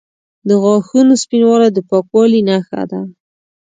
[0.47, 3.01] د غاښونو سپینوالی د پاکوالي نښه ده.